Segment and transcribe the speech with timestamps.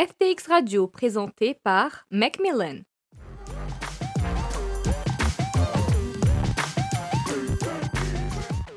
[0.00, 2.84] FTX Radio présenté par Macmillan.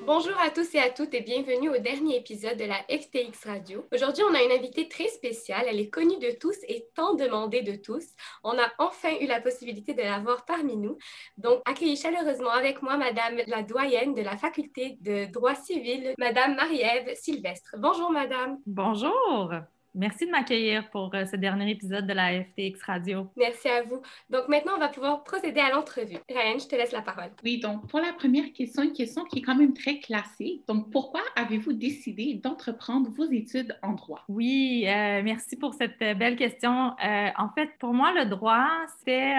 [0.05, 3.87] Bonjour à tous et à toutes et bienvenue au dernier épisode de la FTX Radio.
[3.93, 5.63] Aujourd'hui, on a une invitée très spéciale.
[5.69, 8.03] Elle est connue de tous et tant demandée de tous.
[8.43, 10.97] On a enfin eu la possibilité de la voir parmi nous.
[11.37, 16.55] Donc, accueillez chaleureusement avec moi Madame la doyenne de la faculté de droit civil, Madame
[16.55, 17.77] Marie-Ève Sylvestre.
[17.77, 18.57] Bonjour, Madame.
[18.65, 19.53] Bonjour.
[19.95, 23.27] Merci de m'accueillir pour euh, ce dernier épisode de la FTX Radio.
[23.37, 24.01] Merci à vous.
[24.31, 26.17] Donc maintenant, on va pouvoir procéder à l'entrevue.
[26.27, 27.29] Ryan, je te laisse la parole.
[27.43, 30.61] Oui, donc pour la première question, une question qui est quand même très classée.
[30.67, 34.23] Donc pourquoi avez-vous décidé d'entreprendre vos études en droit?
[34.29, 36.95] Oui, euh, merci pour cette euh, belle question.
[36.99, 38.67] en fait, pour moi, le droit,
[39.05, 39.35] c'est,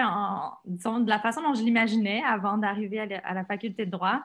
[0.65, 4.21] disons, de la façon dont je l'imaginais avant d'arriver à, la faculté de droit.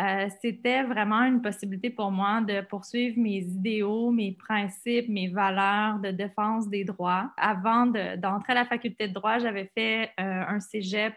[0.00, 5.98] Euh, c'était vraiment une possibilité pour moi de poursuivre mes idéaux, mes principes, mes valeurs
[5.98, 7.30] de défense des droits.
[7.36, 11.14] Avant d'entrer à la faculté de droit, j'avais fait euh, un cégep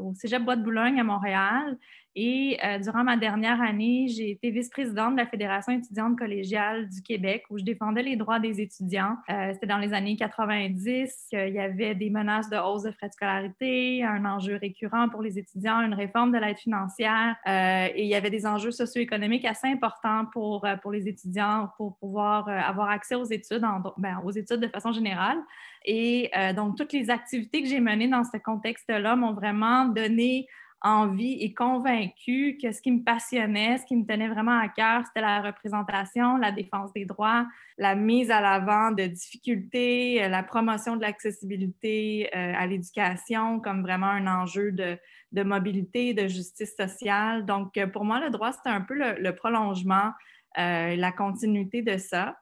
[0.00, 1.76] au cégep Bois de Boulogne à Montréal
[2.20, 7.00] et euh, durant ma dernière année, j'ai été vice-présidente de la Fédération étudiante collégiale du
[7.00, 9.14] Québec où je défendais les droits des étudiants.
[9.30, 11.28] Euh, c'était dans les années 90.
[11.30, 15.22] Il y avait des menaces de hausse de frais de scolarité, un enjeu récurrent pour
[15.22, 19.44] les étudiants, une réforme de l'aide financière euh, et il y avait des enjeux socio-économiques
[19.44, 23.62] assez importants pour, pour les étudiants pour pouvoir avoir accès aux études,
[23.96, 25.38] ben, aux études de façon générale.
[25.84, 30.48] Et donc, toutes les activités que j'ai menées dans ce contexte-là m'ont vraiment donné
[30.82, 35.02] envie et convaincue que ce qui me passionnait, ce qui me tenait vraiment à cœur,
[35.06, 37.46] c'était la représentation, la défense des droits,
[37.78, 43.82] la mise à l'avant de difficultés, euh, la promotion de l'accessibilité euh, à l'éducation comme
[43.82, 47.44] vraiment un enjeu de, mobilité, de justice sociale.
[47.44, 50.12] Donc, euh, pour moi, le droit, c'était un peu le, prolongement,
[50.56, 52.36] la continuité de ça.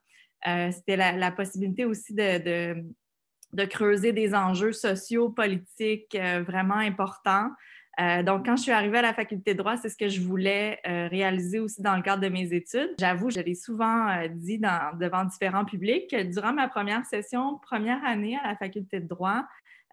[0.45, 2.77] c'était la, possibilité aussi de,
[3.69, 7.51] creuser des enjeux sociaux, politiques vraiment importants.
[7.99, 10.21] Euh, donc, quand je suis arrivée à la faculté de droit, c'est ce que je
[10.21, 12.95] voulais euh, réaliser aussi dans le cadre de mes études.
[12.99, 18.39] J'avoue, je l'ai souvent euh, dit devant différents publics, durant ma première session, première année
[18.43, 19.45] à la faculté de droit,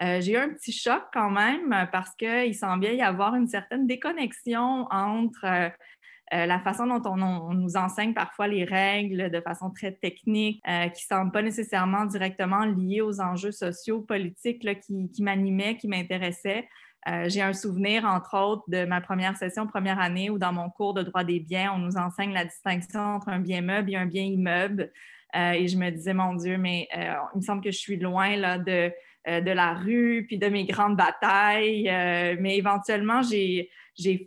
[0.02, 4.86] j'ai eu un petit choc quand même parce qu'il semblait y avoir une certaine déconnexion
[4.92, 5.72] entre
[6.30, 11.08] la façon dont on, nous enseigne parfois les règles de façon très technique, qui ne
[11.08, 16.68] semblent pas nécessairement directement liées aux enjeux sociaux, politiques qui m'animaient, qui m'intéressaient.
[17.08, 20.70] Euh, j'ai un souvenir, entre autres, de ma première session, première année, où dans mon
[20.70, 23.96] cours de droit des biens, on nous enseigne la distinction entre un bien meuble et
[23.96, 24.92] un bien immeuble.
[25.36, 27.98] Euh, et je me disais, mon Dieu, mais euh, il me semble que je suis
[27.98, 28.92] loin là, de,
[29.28, 31.84] de la rue, puis de mes grandes batailles.
[32.40, 33.70] mais éventuellement, j'ai,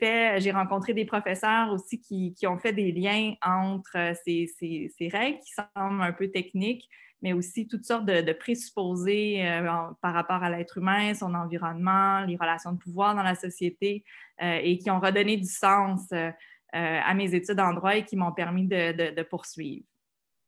[0.01, 5.09] fait, j'ai rencontré des professeurs aussi qui, qui, ont fait des liens entre ces, ces
[5.09, 6.89] règles qui semblent un peu techniques,
[7.23, 9.67] mais aussi toutes sortes de, présupposés euh,
[10.01, 14.05] par rapport à l'être humain, son environnement, les relations de pouvoir dans la société,
[14.43, 16.31] euh, et qui ont redonné du sens euh,
[16.73, 19.87] à mes études en droit et qui m'ont permis de, poursuivre.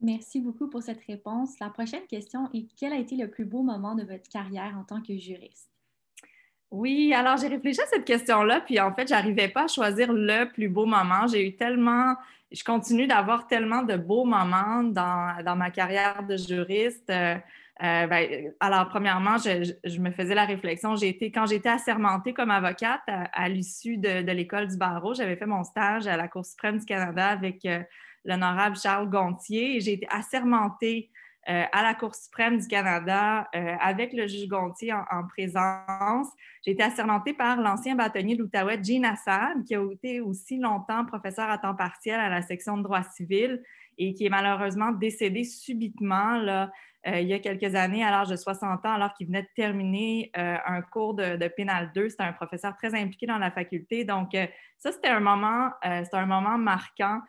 [0.00, 1.58] Merci beaucoup pour cette réponse.
[1.58, 4.84] La prochaine question est quel a été le plus beau moment de votre carrière en
[4.84, 5.70] tant que juriste?
[6.70, 10.44] Oui, alors j'ai réfléchi à cette question-là, puis en fait, j'arrivais pas à choisir le
[10.52, 11.26] plus beau moment.
[11.26, 12.14] J'ai eu tellement
[12.50, 17.10] je continue d'avoir tellement de beaux moments dans, ma carrière de juriste.
[17.10, 17.36] Euh,
[17.82, 20.96] euh, ben, alors, premièrement, je, me faisais la réflexion.
[20.96, 25.46] J'ai été, quand j'étais assermentée comme avocate à, l'issue de, l'école du barreau, j'avais fait
[25.46, 27.80] mon stage à la Cour suprême du Canada avec euh,
[28.24, 31.10] l'honorable Charles Gontier et j'ai été assermentée
[31.50, 36.28] euh, à la Cour suprême du Canada euh, avec le juge Gontier en, présence.
[36.62, 41.06] J'ai été assermentée par l'ancien bâtonnier de l'Outaouais, Jean Assad, qui a été aussi longtemps
[41.06, 43.62] professeur à temps partiel à la section de droit civil
[43.96, 46.70] et qui est malheureusement décédé subitement là,
[47.06, 49.48] euh, il y a quelques années à l'âge de 60 ans, alors qu'il venait de
[49.56, 52.10] terminer un cours de, Pénal 2.
[52.10, 54.04] C'était un professeur très impliqué dans la faculté.
[54.04, 54.36] Donc,
[54.76, 57.20] ça, c'était un moment, un moment marquant.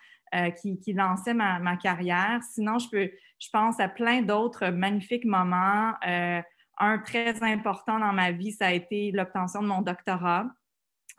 [0.62, 2.40] Qui, lançait ma, carrière.
[2.54, 3.10] Sinon, je, peux,
[3.40, 5.94] je pense à plein d'autres magnifiques moments.
[6.08, 6.42] Euh,
[6.78, 10.46] un très important dans ma vie, ça a été l'obtention de mon doctorat.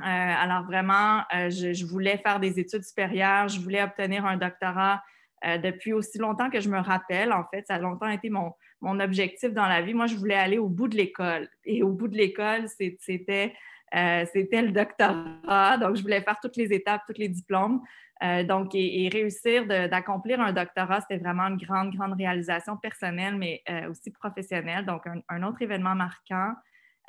[0.00, 5.02] Euh, alors vraiment, je, voulais faire des études supérieures, je voulais obtenir un doctorat
[5.62, 7.32] depuis aussi longtemps que je me rappelle.
[7.32, 9.94] En fait, ça a longtemps été mon, mon objectif dans la vie.
[9.94, 11.48] Moi, je voulais aller au bout de l'école.
[11.64, 13.54] Et au bout de l'école, c'était
[13.92, 15.76] c'était le doctorat.
[15.78, 17.82] Donc, je voulais faire toutes les étapes, tous les diplômes.
[18.22, 23.62] Euh, donc, et, réussir d'accomplir un doctorat, c'était vraiment une grande, grande réalisation personnelle, mais
[23.68, 24.84] euh, aussi professionnelle.
[24.84, 26.52] Donc, un, autre événement marquant.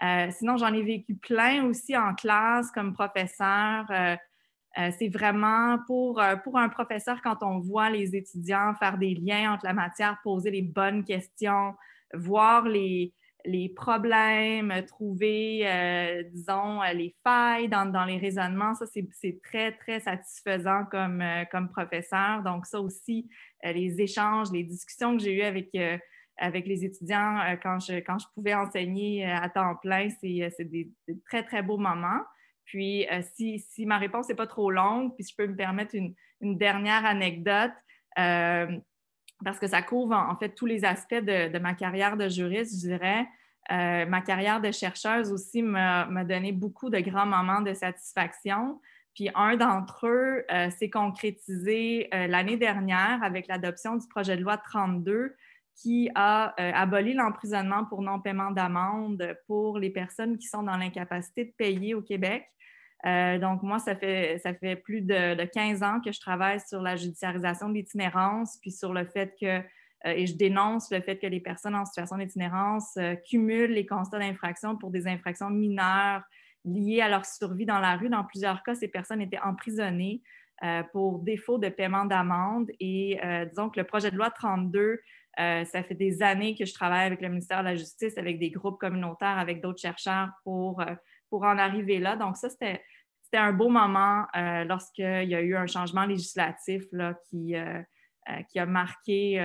[0.03, 3.85] Euh, sinon, j'en ai vécu plein aussi en classe comme professeur.
[4.97, 9.65] c'est vraiment pour, pour un professeur, quand on voit les étudiants faire des liens entre
[9.65, 11.75] la matière, poser les bonnes questions,
[12.13, 13.13] voir les,
[13.45, 18.73] les problèmes, trouver, euh, disons, euh, les failles dans, les raisonnements.
[18.75, 22.43] Ça, c'est très, très satisfaisant comme, euh, comme professeur.
[22.43, 23.29] Donc, ça aussi,
[23.63, 25.69] les échanges, les discussions que j'ai eues avec,
[26.37, 30.89] avec les étudiants quand, je, quand je pouvais enseigner à temps plein, c'est des,
[31.25, 32.21] très, très beaux moments.
[32.65, 33.05] Puis,
[33.35, 36.57] si, si, ma réponse n'est pas trop longue, puis je peux me permettre une, une
[36.57, 37.73] dernière anecdote,
[39.43, 42.87] parce que ça couvre en, fait tous les aspects de, ma carrière de juriste, je
[42.87, 43.27] dirais.
[43.71, 48.79] Euh, ma carrière de chercheuse aussi m'a donné beaucoup de grands moments de satisfaction.
[49.13, 54.41] Puis un d'entre eux euh, s'est concrétisé euh, l'année dernière avec l'adoption du projet de
[54.41, 55.35] loi 32
[55.75, 61.51] qui a aboli l'emprisonnement pour non-paiement d'amende pour les personnes qui sont dans l'incapacité de
[61.57, 62.45] payer au Québec.
[63.05, 66.81] Euh, donc, moi, ça fait, ça fait plus de, 15 ans que je travaille sur
[66.81, 69.61] la judiciarisation de l'itinérance, puis sur le fait que, euh,
[70.03, 74.19] et je dénonce le fait que les personnes en situation d'itinérance euh, cumulent les constats
[74.19, 76.23] d'infraction pour des infractions mineures
[76.63, 78.09] liées à leur survie dans la rue.
[78.09, 80.21] Dans plusieurs cas, ces personnes étaient emprisonnées
[80.93, 82.69] pour défaut de paiement d'amende.
[82.79, 83.19] Et
[83.49, 84.99] disons que le projet de loi 32,
[85.35, 88.51] ça fait des années que je travaille avec le ministère de la Justice, avec des
[88.51, 90.83] groupes communautaires, avec d'autres chercheurs pour
[91.31, 92.15] pour en arriver là.
[92.15, 92.83] Donc, ça, c'était,
[93.33, 97.81] un beau moment euh, lorsqu'il y a eu un changement législatif là, qui, euh,
[98.29, 99.37] euh, qui a marqué,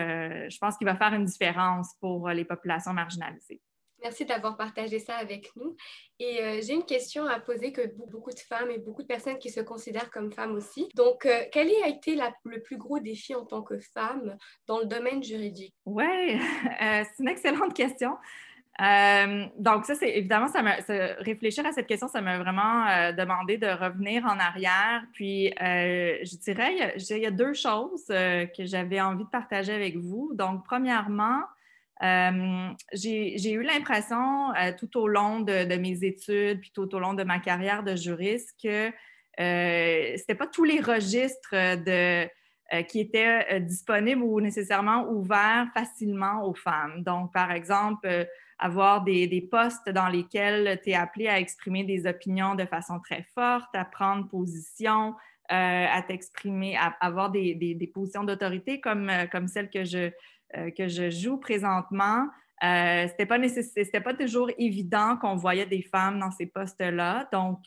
[0.51, 3.63] je pense qu'il va faire une différence pour les populations marginalisées.
[4.03, 5.75] Merci d'avoir partagé ça avec nous.
[6.19, 9.51] Et j'ai une question à poser que beaucoup de femmes et beaucoup de personnes qui
[9.51, 10.89] se considèrent comme femmes aussi.
[10.95, 14.37] Donc, quel a été le plus gros défi en tant que femme
[14.67, 15.75] dans le domaine juridique?
[15.87, 16.05] Oui,
[16.81, 18.17] c'est une excellente question.
[18.83, 20.63] Euh, donc, ça, c'est évidemment, ça
[21.19, 25.03] réfléchir à cette question, ça m'a vraiment euh, demandé de revenir en arrière.
[25.13, 29.97] Puis, euh, je dirais, il y, a, deux choses que j'avais envie de partager avec
[29.97, 30.33] vous.
[30.35, 31.43] Donc, premièrement,
[32.03, 37.39] j'ai eu l'impression tout au long de, mes études, puis tout au long de ma
[37.39, 38.91] carrière de juriste, que
[39.39, 41.55] ce n'était pas tous les registres
[42.89, 47.03] qui étaient disponibles ou nécessairement ouverts facilement aux femmes.
[47.03, 48.29] Donc, par exemple,
[48.59, 53.01] avoir des, des, postes dans lesquels tu es appelé à exprimer des opinions de façon
[53.01, 55.15] très forte, à prendre position,
[55.53, 60.11] euh, à t'exprimer, à avoir des, des, positions d'autorité comme, euh, comme celle que je,
[60.57, 62.27] euh, que je joue présentement.
[62.65, 67.29] Euh, c'était pas pas toujours évident qu'on voyait des femmes dans ces postes-là.
[67.33, 67.61] Donc,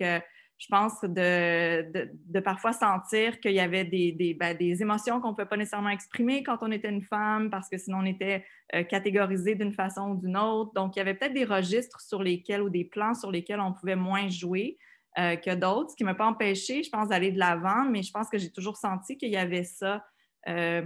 [0.60, 5.56] je pense, de, parfois sentir qu'il y avait des, ben, émotions qu'on ne peut pas
[5.56, 8.44] nécessairement exprimer quand on était une femme, parce que sinon on était
[8.76, 10.74] euh, catégorisé d'une façon ou d'une autre.
[10.74, 13.72] Donc, il y avait peut-être des registres sur lesquels ou des plans sur lesquels on
[13.72, 14.78] pouvait moins jouer
[15.18, 18.04] euh, que d'autres, ce qui ne m'a pas empêché, je pense, d'aller de l'avant, mais
[18.04, 20.06] je pense que j'ai toujours senti qu'il y avait ça
[20.50, 20.84] euh,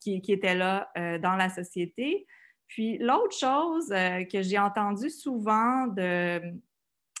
[0.00, 2.26] qui, qui, était là dans la société.
[2.66, 6.40] Puis l'autre chose que j'ai entendu souvent de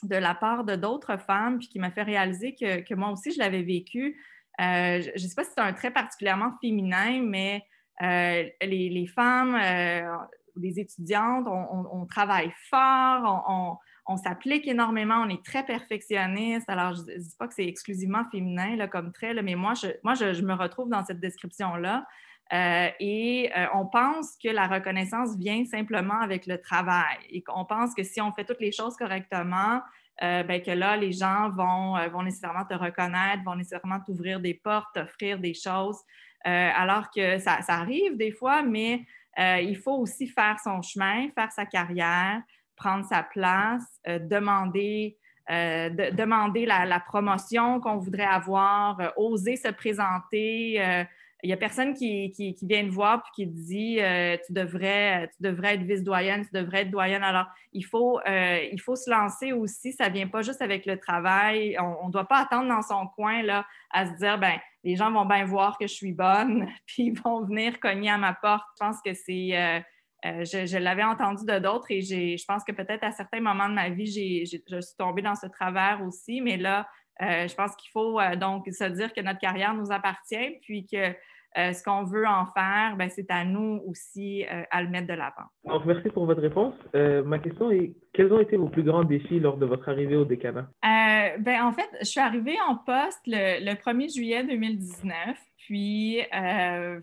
[0.02, 3.38] de la part de d'autres femmes, puis qui m'a fait réaliser que, moi aussi, je
[3.38, 4.20] l'avais vécu.
[4.60, 7.62] Euh, je ne sais pas si c'est un trait particulièrement féminin, mais
[8.02, 10.16] euh, les, femmes, euh,
[10.56, 16.68] les étudiantes, on, travaille fort, on, s'applique énormément, on est très perfectionniste.
[16.68, 19.88] Alors, je ne dis pas que c'est exclusivement féminin là, comme trait, mais moi, je,
[20.02, 22.04] moi je, me retrouve dans cette description-là.
[22.52, 28.02] Et on pense que la reconnaissance vient simplement avec le travail et qu'on pense que
[28.02, 29.80] si on fait toutes les choses correctement,
[30.22, 34.38] euh, ben, que là, les gens vont, euh, vont nécessairement te reconnaître, vont nécessairement t'ouvrir
[34.40, 35.98] des portes, t'offrir des choses,
[36.46, 39.04] euh, alors que ça, arrive des fois, mais
[39.38, 42.42] il faut aussi faire son chemin, faire sa carrière,
[42.76, 45.16] prendre sa place, demander,
[45.48, 51.06] la promotion qu'on voudrait avoir, oser se présenter
[51.42, 54.52] il n'y a personne qui, qui, vient te voir et qui te dit euh, tu,
[54.52, 57.24] devrais, tu devrais être vice-doyenne, tu devrais être doyenne.
[57.24, 59.92] Alors, il faut, euh, il faut se lancer aussi.
[59.92, 61.76] Ça ne vient pas juste avec le travail.
[61.80, 65.10] On ne doit pas attendre dans son coin là, à se dire ben les gens
[65.10, 68.64] vont bien voir que je suis bonne, puis ils vont venir cogner à ma porte.
[68.78, 69.56] Je pense que c'est.
[69.56, 69.80] Euh,
[70.24, 73.74] je, je l'avais entendu de d'autres et je pense que peut-être à certains moments de
[73.74, 76.86] ma vie, je suis tombée dans ce travers aussi, mais là,
[77.20, 81.14] je pense qu'il faut donc se dire que notre carrière nous appartient, puis que
[81.58, 85.08] euh, ce qu'on veut en faire, ben, c'est à nous aussi euh, à le mettre
[85.08, 85.48] de l'avant.
[85.66, 86.74] Alors, merci pour votre réponse.
[86.94, 90.16] Euh, ma question est, quels ont été vos plus grands défis lors de votre arrivée
[90.16, 90.68] au décanat?
[90.82, 95.14] ben, en fait, je suis arrivée en poste le, 1er juillet 2019.
[95.58, 96.20] Puis,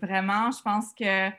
[0.02, 1.30] vraiment, je pense que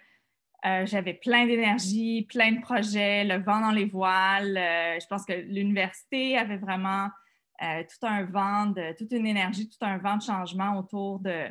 [0.85, 4.55] j'avais plein d'énergie, plein de projets, le vent dans les voiles.
[4.55, 7.07] je pense que l'université avait vraiment
[7.61, 11.45] tout un vent, de, toute une énergie, tout un vent de changement autour de,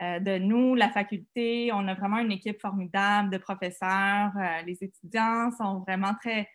[0.00, 1.70] de nous, la faculté.
[1.72, 4.32] On a vraiment une équipe formidable de professeurs.
[4.66, 6.48] les étudiants sont vraiment très,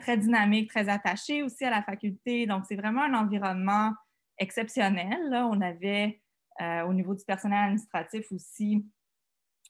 [0.00, 2.46] très dynamiques, très attachés aussi à la faculté.
[2.46, 3.92] Donc, c'est vraiment un environnement
[4.38, 5.18] exceptionnel.
[5.32, 6.20] On avait
[6.60, 8.86] au niveau du personnel administratif aussi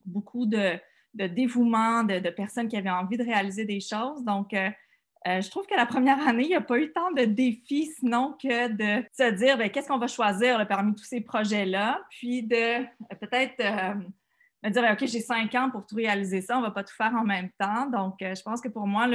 [0.04, 0.78] beaucoup de,
[1.14, 4.24] dévouement, de, personnes qui avaient envie de réaliser des choses.
[4.24, 4.54] Donc,
[5.26, 7.90] euh, je trouve que la première année, il n'y a pas eu tant de défis
[7.98, 12.42] sinon que de se dire ben, qu'est-ce qu'on va choisir parmi tous ces projets-là, puis
[12.42, 12.84] de euh,
[13.18, 13.94] peut-être euh,
[14.62, 16.94] me dire OK, j'ai cinq ans pour tout réaliser ça, on ne va pas tout
[16.94, 17.86] faire en même temps.
[17.86, 19.08] Donc, je pense que pour moi,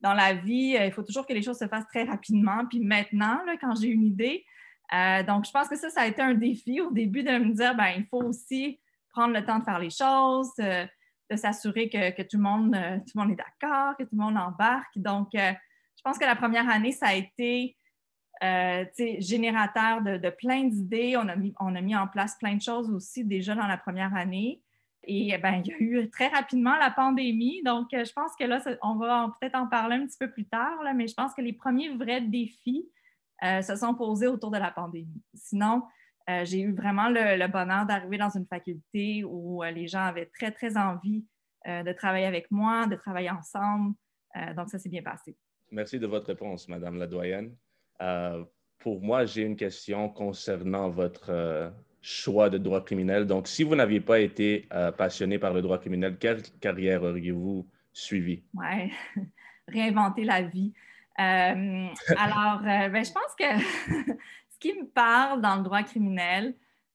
[0.00, 3.40] dans la vie, il faut toujours que les choses se fassent très rapidement, puis maintenant,
[3.60, 4.44] quand j'ai une idée.
[5.26, 7.74] donc, je pense que ça, ça a été un défi au début de me dire
[7.74, 8.80] ben, il faut aussi
[9.10, 10.52] prendre le temps de faire les choses
[11.32, 14.22] de s'assurer que, tout, le monde, euh, tout le monde est d'accord, que tout le
[14.22, 14.96] monde embarque.
[14.96, 15.52] Donc, euh,
[15.96, 17.76] je pense que la première année, ça a été
[18.42, 18.84] euh,
[19.18, 21.16] générateur de, plein d'idées.
[21.16, 23.78] On a, mis, on a mis en place plein de choses aussi déjà dans la
[23.78, 24.62] première année.
[25.04, 27.62] Et ben, il y a eu très rapidement la pandémie.
[27.64, 30.78] Donc, je pense que là, on va peut-être en parler un petit peu plus tard,
[30.94, 32.88] mais je pense que les premiers vrais défis
[33.42, 35.20] se sont posés autour de la pandémie.
[35.34, 35.82] Sinon,
[36.30, 40.30] euh, j'ai eu vraiment le, bonheur d'arriver dans une faculté où euh, les gens avaient
[40.38, 41.24] très, très envie
[41.66, 43.94] euh, de travailler avec moi, de travailler ensemble.
[44.56, 45.36] donc, ça s'est bien passé.
[45.70, 47.54] Merci de votre réponse, Madame la doyenne.
[48.78, 53.26] pour moi, j'ai une question concernant votre choix de droit criminel.
[53.26, 58.42] Donc, si vous n'aviez pas été passionné par le droit criminel, quelle carrière auriez-vous suivi?
[58.54, 58.92] Oui,
[59.68, 60.72] réinventer la vie.
[61.16, 64.14] alors, ben, je pense que
[64.62, 66.54] qui me parle dans le droit criminel.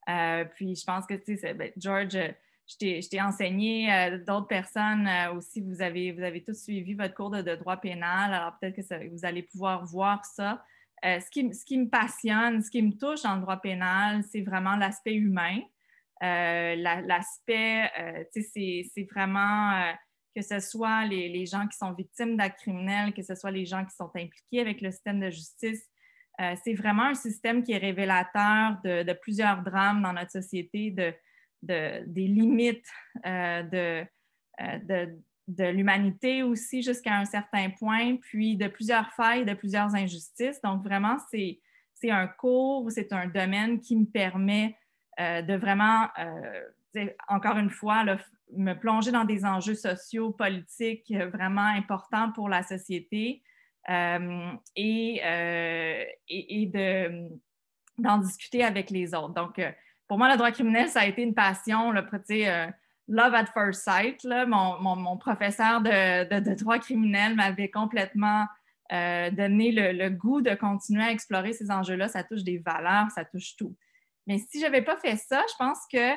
[0.10, 2.32] Euh, puis je pense que, tu sais, ben, George, euh,
[2.66, 7.30] je t'ai enseigné, euh, d'autres personnes aussi, vous avez, vous avez tous suivi votre cours
[7.30, 10.64] de, droit pénal, alors peut-être que vous allez pouvoir voir ça.
[11.04, 11.44] ce, qui,
[11.78, 15.60] me passionne, ce qui me touche dans le droit pénal, c'est vraiment l'aspect humain.
[16.22, 17.90] l'aspect,
[18.34, 19.94] tu sais, c'est vraiment
[20.36, 23.66] que ce soit les, les gens qui sont victimes d'actes criminels, que ce soit les
[23.66, 25.88] gens qui sont impliqués avec le système de justice,
[26.40, 31.14] euh, c'est vraiment un système qui est révélateur de, plusieurs drames dans notre société, de,
[31.64, 32.88] des limites
[33.26, 34.04] euh,
[34.62, 35.08] euh,
[35.48, 40.62] de, l'humanité aussi jusqu'à un certain point, puis de plusieurs failles, de plusieurs injustices.
[40.62, 41.60] Donc, vraiment, c'est,
[42.04, 44.78] un cours, c'est un domaine qui me permet
[45.18, 46.08] de vraiment,
[47.30, 48.06] encore une fois,
[48.56, 53.42] me plonger dans des enjeux sociaux, politiques vraiment importants pour la société.
[53.90, 56.72] Euh, et, euh, et,
[57.98, 59.34] d'en discuter avec les autres.
[59.34, 59.72] Donc, euh,
[60.08, 62.06] pour moi, le droit criminel, ça a été une passion, là,
[63.08, 64.26] love at first sight.
[64.26, 68.46] Mon, mon, professeur de, de, droit criminel m'avait complètement
[68.90, 72.10] donné le, le, goût de continuer à explorer ces enjeux-là.
[72.10, 73.76] Ça touche des valeurs, ça touche tout.
[74.28, 76.14] Mais si je n'avais pas fait ça, je pense que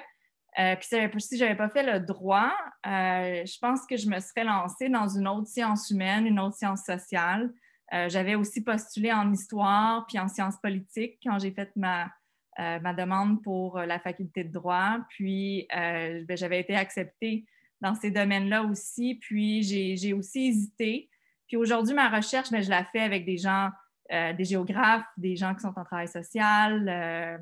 [0.59, 2.53] euh, puis si je n'avais pas fait le droit,
[2.87, 6.57] euh, je pense que je me serais lancée dans une autre science humaine, une autre
[6.57, 7.53] science sociale.
[7.93, 12.11] Euh, j'avais aussi postulé en histoire puis en sciences politiques quand j'ai fait ma,
[12.59, 14.99] ma, demande pour la faculté de droit.
[15.11, 17.47] Puis ben, j'avais été acceptée
[17.81, 19.17] dans ces domaines-là aussi.
[19.21, 21.09] Puis j'ai aussi hésité.
[21.47, 23.71] Puis aujourd'hui, ma recherche, ben, je la fais avec des gens,
[24.11, 27.41] des géographes, des gens qui sont en travail social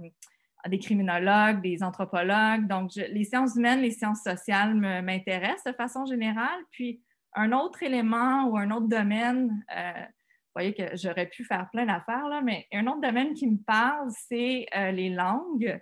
[0.66, 2.66] des criminologues, des anthropologues.
[2.66, 6.60] Donc, les sciences humaines, les sciences sociales m'intéressent de façon générale.
[6.70, 7.02] Puis,
[7.34, 11.86] un autre élément ou un autre domaine, euh, vous voyez que j'aurais pu faire plein
[11.86, 15.80] d'affaires, mais un autre domaine qui me parle, c'est euh, les langues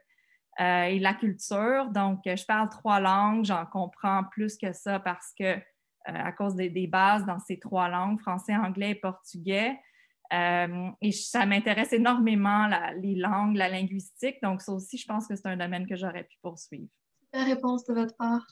[0.61, 1.87] euh, et la culture.
[1.91, 5.57] Donc, je parle trois langues, j'en comprends plus que ça parce que,
[6.05, 9.77] à cause des, bases dans ces trois langues, français, anglais et portugais,
[10.33, 12.69] euh, et ça m'intéresse énormément
[13.01, 14.37] les langues, la linguistique.
[14.43, 16.89] Donc, ça aussi, je pense que c'est un domaine que j'aurais pu poursuivre.
[17.33, 18.47] La réponse de votre part.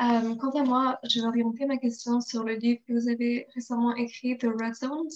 [0.00, 3.46] Euh, quant à moi, je vais orienter ma question sur le livre que vous avez
[3.54, 5.10] récemment écrit, The Red Zones.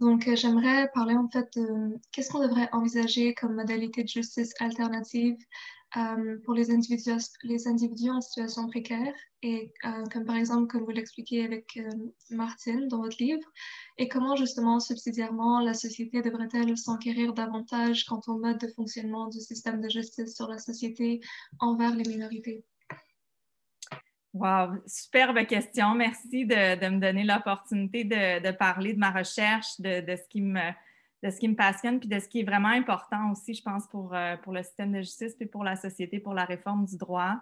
[0.00, 4.54] Donc, euh, j'aimerais parler en fait de qu'est-ce qu'on devrait envisager comme modalité de justice
[4.60, 5.36] alternative
[5.96, 10.84] euh, pour les individus, les individus en situation précaire, et euh, comme par exemple, comme
[10.84, 11.88] vous l'expliquez avec euh,
[12.30, 13.48] Martine dans votre livre,
[13.96, 19.40] et comment justement, subsidiairement, la société devrait-elle s'enquérir davantage quant au mode de fonctionnement du
[19.40, 21.20] système de justice sur la société
[21.58, 22.64] envers les minorités?
[24.34, 25.94] Wow, superbe question.
[25.94, 30.70] Merci de, me donner l'opportunité de, parler de ma recherche, de ce qui me
[31.22, 33.86] de ce qui me passionne, puis de ce qui est vraiment important aussi, je pense,
[33.88, 36.96] pour, euh, pour le système de justice, puis pour la société, pour la réforme du
[36.96, 37.36] droit.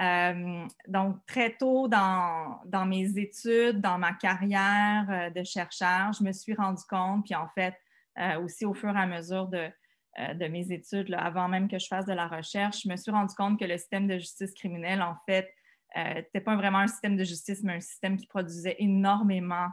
[0.00, 6.24] Euh, donc, très tôt dans, dans, mes études, dans ma carrière euh, de chercheur, je
[6.24, 7.74] me suis rendu compte, puis en fait,
[8.42, 9.70] aussi au fur et à mesure de,
[10.34, 13.34] de mes études, avant même que je fasse de la recherche, je me suis rendu
[13.34, 15.50] compte que le système de justice criminelle, en fait,
[15.96, 19.68] n'était pas vraiment un système de justice, mais un système qui produisait énormément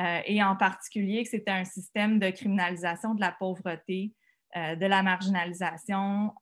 [0.00, 0.24] d'injustice.
[0.26, 4.12] et en particulier que c'était un système de criminalisation de la pauvreté,
[4.56, 6.34] de la marginalisation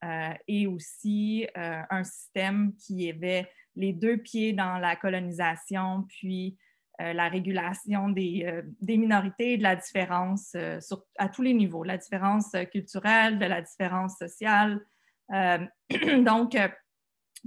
[0.47, 6.59] et aussi un système qui avait les deux pieds dans la colonisation, puis
[7.01, 10.81] euh, la régulation des, euh, des, minorités et de la différence euh,
[11.17, 14.85] à tous les niveaux, la différence culturelle, de la différence sociale.
[15.31, 16.57] donc,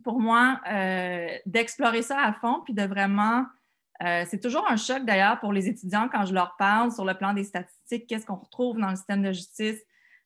[0.03, 0.61] pour moi,
[1.47, 3.45] d'explorer ça à fond, puis de vraiment...
[4.01, 7.33] c'est toujours un choc d'ailleurs pour les étudiants quand je leur parle sur le plan
[7.33, 9.79] des statistiques, qu'est-ce qu'on retrouve dans le système de justice.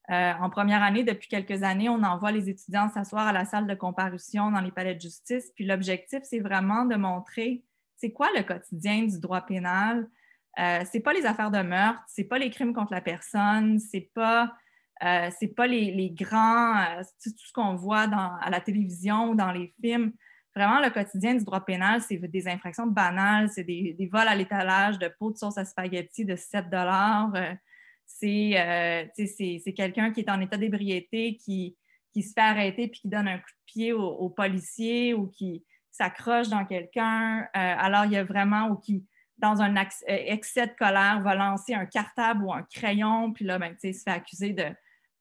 [0.08, 3.75] en première année, depuis quelques années, on envoie les étudiants s'asseoir à la salle de
[3.75, 5.51] comparution dans les palais de justice.
[5.55, 7.65] Puis l'objectif, c'est vraiment de montrer
[7.98, 10.08] c'est quoi le quotidien du droit pénal?
[10.60, 14.10] Euh, c'est pas les affaires de meurtre, c'est pas les crimes contre la personne, c'est
[14.13, 14.53] pas,
[15.03, 18.08] euh, pas les, grands, euh, tout ce qu'on voit
[18.41, 20.13] à la télévision ou dans les films.
[20.56, 24.98] Vraiment, le quotidien du droit pénal, c'est des infractions banales, c'est des, vols à l'étalage
[25.00, 27.56] de pots de sauce à spaghetti de 7 euh,
[29.14, 31.76] c'est quelqu'un qui est en état d'ébriété, qui,
[32.14, 35.66] qui se fait arrêter puis qui donne un coup de pied au policier ou qui,
[35.96, 37.42] s'accroche dans quelqu'un.
[37.42, 39.06] Euh, alors, il y a vraiment, ou qui,
[39.38, 43.58] dans un euh, excès de colère, va lancer un cartable ou un crayon, puis là,
[43.58, 44.66] ben, il se fait accuser de,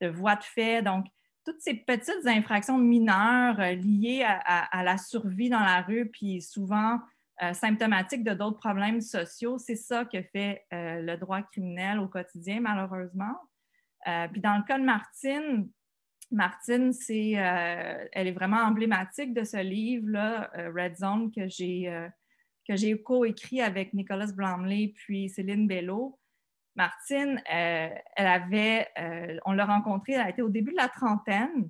[0.01, 0.81] de voie de fait.
[0.81, 1.05] Donc,
[1.45, 6.99] toutes ces petites infractions mineures euh, liées à, la survie dans la rue, puis souvent
[7.51, 13.35] symptomatiques de d'autres problèmes sociaux, c'est ça que fait le droit criminel au quotidien, malheureusement.
[14.31, 15.67] puis dans le cas de Martine,
[16.31, 21.89] Martine, c'est, euh, elle est vraiment emblématique de ce livre-là, euh, Red Zone, que j'ai,
[21.89, 22.07] euh,
[22.67, 26.19] que j'ai co-écrit avec Nicolas Blomley puis Céline Bello.
[26.75, 28.87] Martine, elle avait,
[29.45, 31.69] on l'a rencontrée, elle été au début de la trentaine.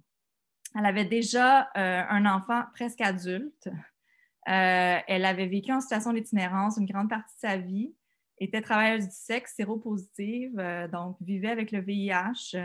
[0.78, 3.70] Elle avait déjà un enfant presque adulte.
[4.46, 7.94] elle avait vécu en situation d'itinérance une grande partie de sa vie,
[8.40, 10.56] était travailleuse du sexe, séropositive,
[10.92, 12.58] donc vivait avec le VIH.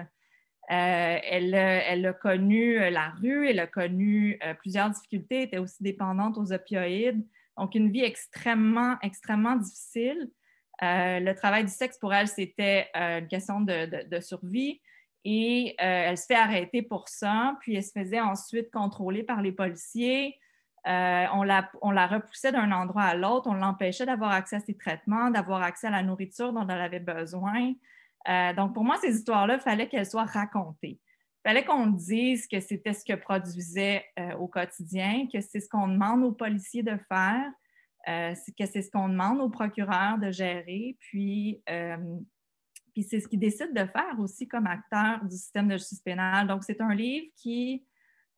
[0.70, 5.58] Euh, elle, elle, a connu euh, la rue, elle a connu euh, plusieurs difficultés, était
[5.58, 7.26] aussi dépendante aux opioïdes.
[7.56, 10.30] Donc, une vie extrêmement, extrêmement difficile.
[10.80, 14.80] Le travail du sexe pour elle, c'était une question de, survie.
[15.24, 19.52] Et elle se fait arrêter pour ça, puis elle se faisait ensuite contrôler par les
[19.52, 20.38] policiers.
[20.86, 25.62] on, la, repoussait d'un endroit à l'autre, on l'empêchait d'avoir accès à ses traitements, d'avoir
[25.62, 27.74] accès à la nourriture dont elle avait besoin.
[28.28, 31.00] Euh, donc, pour moi, ces histoires-là, il fallait qu'elles soient racontées.
[31.44, 35.68] Il fallait qu'on dise que c'était ce que produisait euh, au quotidien, que c'est ce
[35.68, 37.50] qu'on demande aux policiers de faire,
[38.08, 41.62] euh, que c'est ce qu'on demande aux procureurs de gérer, puis,
[42.92, 46.46] puis c'est ce qu'ils décident de faire aussi comme acteurs du système de justice pénale.
[46.46, 47.84] Donc, c'est un livre qui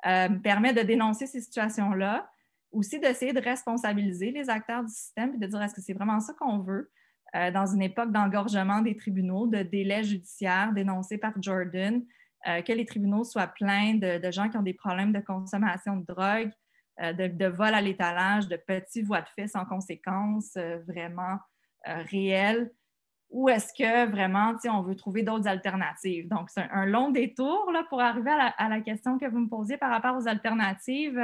[0.03, 2.29] permet de dénoncer ces situations-là,
[2.73, 6.19] aussi d'essayer de responsabiliser les acteurs du système et de dire est-ce que c'est vraiment
[6.21, 6.91] ça qu'on veut?
[7.35, 12.05] Euh, dans une époque d'engorgement des tribunaux, de délais judiciaires dénoncés par Jordan,
[12.47, 16.05] euh, que les tribunaux soient pleins de, gens qui ont des problèmes de consommation de
[16.05, 16.51] drogue,
[17.01, 21.39] euh, de, vol à l'étalage, de petits voies de fait sans conséquences vraiment
[21.85, 22.71] réelles,
[23.31, 26.29] ou est-ce que vraiment, on veut trouver d'autres alternatives?
[26.29, 29.79] Donc, c'est un, long détour là, pour arriver à la, question que vous me posiez
[29.79, 31.19] par rapport aux alternatives.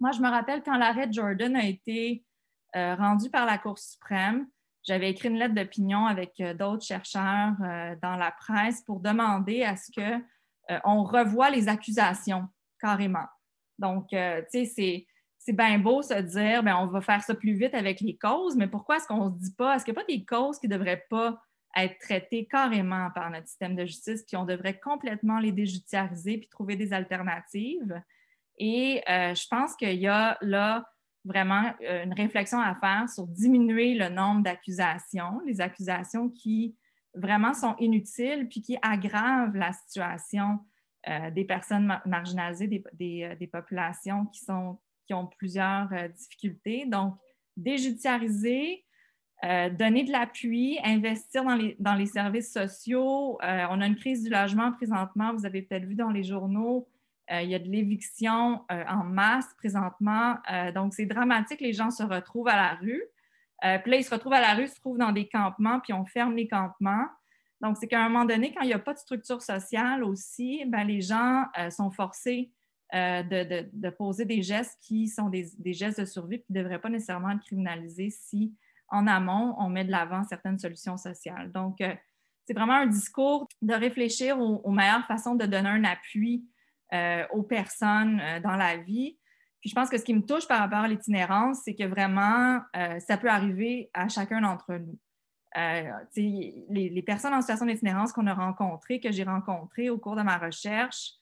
[0.00, 2.24] moi, je me rappelle quand l'arrêt Jordan a été
[2.74, 4.46] rendu par la Cour suprême,
[4.86, 9.64] j'avais écrit une lettre d'opinion avec euh, d'autres chercheurs euh, dans la presse pour demander
[9.64, 10.22] à ce qu'on
[10.70, 12.46] euh, on revoie les accusations
[12.78, 13.26] carrément.
[13.78, 14.16] Donc, tu
[14.66, 15.06] sais,
[15.38, 18.56] c'est bien beau se dire, ben, on va faire ça plus vite avec les causes,
[18.56, 20.58] mais pourquoi est-ce qu'on ne se dit pas, est-ce qu'il n'y a pas des causes
[20.58, 21.40] qui ne devraient pas
[21.76, 26.48] être traitées carrément par notre système de justice, puis on devrait complètement les déjudiciariser puis
[26.48, 28.00] trouver des alternatives?
[28.58, 30.84] Et je pense qu'il y a là
[31.24, 36.76] vraiment euh, une réflexion à faire sur diminuer le nombre d'accusations, les accusations qui
[37.14, 40.60] vraiment sont inutiles puis qui aggravent la situation
[41.08, 44.44] euh, des personnes marginalisées, des, euh, des, populations qui,
[45.12, 46.86] ont plusieurs difficultés.
[46.86, 47.14] Donc,
[47.56, 48.84] déjudiciariser,
[49.42, 53.38] donner de l'appui, investir dans les, dans les services sociaux.
[53.42, 56.88] on a une crise du logement présentement, vous avez peut-être vu dans les journaux,
[57.32, 60.36] euh, il y a de l'éviction euh, en masse présentement.
[60.52, 61.60] Euh, donc, c'est dramatique.
[61.60, 63.02] Les gens se retrouvent à la rue.
[63.82, 66.04] puis là, ils se retrouvent à la rue, se trouvent dans des campements, puis on
[66.04, 67.06] ferme les campements.
[67.64, 70.64] Donc, c'est qu'à un moment donné, quand il n'y a pas de structure sociale aussi,
[70.66, 72.52] ben, les gens sont forcés
[72.92, 77.30] de, poser des gestes qui sont des, gestes de survie qui ne devraient pas nécessairement
[77.30, 78.54] être criminalisés si,
[78.88, 81.50] en amont, on met de l'avant certaines solutions sociales.
[81.50, 81.80] Donc,
[82.46, 86.44] c'est vraiment un discours de réfléchir aux, meilleures façons de donner un appui
[86.92, 89.18] euh, aux personnes euh, dans la vie.
[89.60, 92.60] Puis je pense que ce qui me touche par rapport à l'itinérance, c'est que vraiment,
[92.76, 94.98] euh, ça peut arriver à chacun d'entre nous.
[95.56, 100.22] Les, les, personnes en situation d'itinérance qu'on a rencontrées, que j'ai rencontrées au cours de
[100.22, 101.12] ma recherche,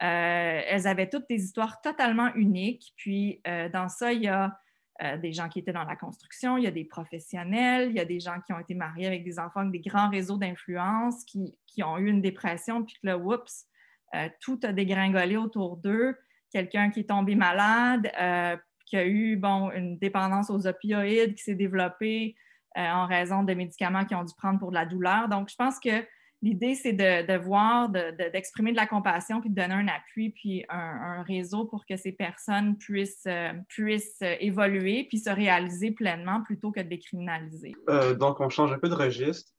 [0.00, 2.92] elles avaient toutes des histoires totalement uniques.
[2.96, 3.40] Puis
[3.72, 4.58] dans ça, il y a
[5.02, 8.00] euh, des gens qui étaient dans la construction, il y a des professionnels, il y
[8.00, 11.22] a des gens qui ont été mariés avec des enfants avec des grands réseaux d'influence,
[11.24, 13.66] qui, ont eu une dépression, puis que là, oups,
[14.14, 16.16] euh, tout a dégringolé autour d'eux.
[16.50, 19.38] Quelqu'un qui est tombé malade, euh, qui a eu
[19.74, 22.34] une dépendance aux opioïdes qui s'est développée
[22.76, 25.28] en raison de médicaments qu'ils ont dû prendre pour de la douleur.
[25.28, 26.04] Donc, je pense que
[26.42, 31.22] l'idée, c'est de, voir, d'exprimer de, la compassion, puis de donner un appui, puis un,
[31.22, 36.70] réseau pour que ces personnes puissent, euh, puissent euh, évoluer, puis se réaliser pleinement plutôt
[36.70, 37.74] que de les criminaliser.
[37.88, 39.52] Euh, donc, on change un peu de registre.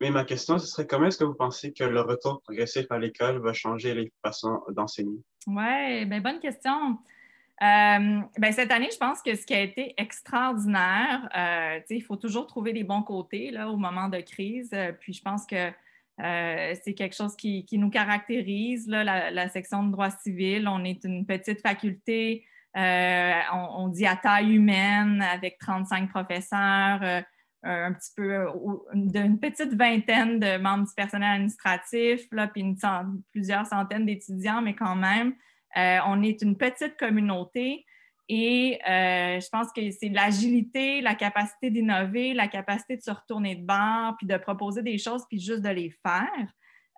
[0.00, 2.98] Mais ma question, ce serait comment est-ce que vous pensez que le retour progressif à
[3.00, 5.18] l'école va changer les façons d'enseigner?
[5.48, 6.98] Oui, bien, bonne question.
[7.60, 11.28] Ben, cette année, je pense que ce qui a été extraordinaire,
[11.90, 14.70] il faut toujours trouver les bons côtés là, au moment de crise.
[15.00, 15.72] puis je pense que
[16.20, 20.66] euh, c'est quelque chose qui, nous caractérise, la, section de droit civil.
[20.68, 22.44] On est une petite faculté,
[22.76, 27.20] euh, on, dit à taille humaine, avec 35 professeurs, euh,
[27.62, 28.46] un petit peu
[28.94, 32.76] d'une petite vingtaine de membres du personnel administratif, là, puis
[33.32, 35.34] plusieurs centaines d'étudiants, mais quand même,
[35.76, 37.84] on est une petite communauté.
[38.28, 43.56] Et euh, je pense que c'est l'agilité, la capacité d'innover, la capacité de se retourner
[43.56, 46.52] de bord, puis de proposer des choses, puis juste de les faire.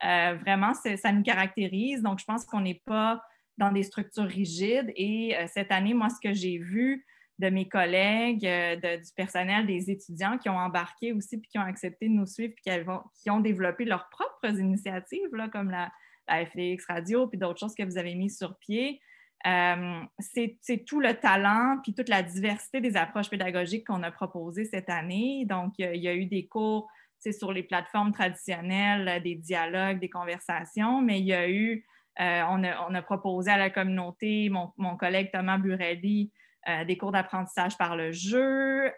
[0.04, 2.02] Euh, vraiment, ça nous caractérise.
[2.02, 3.22] Donc, je pense qu'on n'est pas
[3.58, 4.92] dans des structures rigides.
[4.96, 7.06] Et euh, cette année, moi, ce que j'ai vu
[7.38, 12.08] de mes collègues, du personnel, des étudiants qui ont embarqué aussi, puis qui ont accepté
[12.08, 12.74] de nous suivre, puis
[13.14, 15.90] qui, ont développé leurs propres initiatives, là, comme la,
[16.30, 19.00] la FDX Radio, puis d'autres choses que vous avez mis sur pied.
[19.46, 24.64] Euh, c'est tout le talent puis toute la diversité des approches pédagogiques qu'on a proposées
[24.64, 25.46] cette année.
[25.48, 26.88] Donc, il y a eu des cours
[27.18, 31.84] sur les plateformes traditionnelles, des dialogues, des conversations, mais il y a eu,
[32.20, 32.64] euh, on,
[32.94, 36.32] a, proposé à la communauté, mon, collègue Thomas Burelli,
[36.68, 38.90] euh, des cours d'apprentissage par le jeu.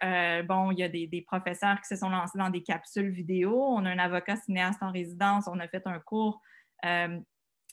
[0.48, 3.60] bon, il y a des, des, professeurs qui se sont lancés dans des capsules vidéo.
[3.60, 5.48] On a un avocat cinéaste en résidence.
[5.48, 6.40] On a fait un cours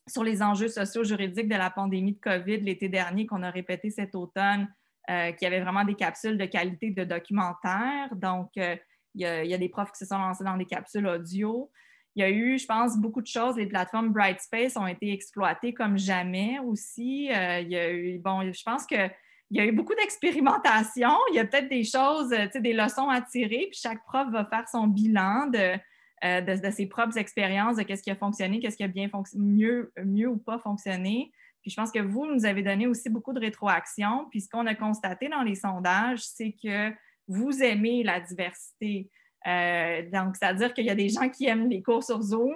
[0.10, 3.90] sur les enjeux sociaux juridiques de la pandémie de COVID l'été dernier qu'on a répété
[3.90, 4.68] cet automne,
[5.10, 8.16] euh, qui avait vraiment des capsules de qualité de documentaire.
[8.16, 8.76] Donc, euh,
[9.16, 11.72] il, y a, des profs qui se sont lancés dans des capsules audio.
[12.16, 13.56] Il y a eu, je pense, beaucoup de choses.
[13.56, 17.32] Les plateformes Brightspace ont été exploitées comme jamais aussi.
[17.32, 19.10] Euh, il y a eu, bon, je pense que
[19.52, 21.10] il y a eu beaucoup d'expérimentation.
[21.32, 24.68] Il y a peut-être des choses, des leçons à tirer, puis chaque prof va faire
[24.70, 25.74] son bilan de
[26.24, 29.94] euh, de, ses propres expériences, de qu'est-ce qui a fonctionné, qu'est-ce qui a bien mieux,
[30.04, 31.32] mieux ou pas fonctionné.
[31.62, 34.28] Puis je pense que vous nous avez donné aussi beaucoup de rétroaction.
[34.30, 36.92] Puis ce qu'on a constaté dans les sondages, c'est que
[37.30, 39.10] vous aimez la diversité.
[39.48, 42.54] Euh, donc, c'est-à-dire qu'il y a des gens qui aiment les cours sur Zoom,